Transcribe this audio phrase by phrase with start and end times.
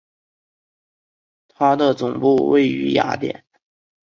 [1.49, 3.45] 它的总部位于雅典。